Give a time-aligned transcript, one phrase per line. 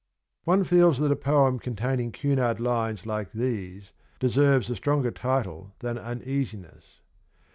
[0.45, 5.99] One feels that a poem containing Cunard lines like these deserve a stronger title than'
[5.99, 7.01] Uneasiness.'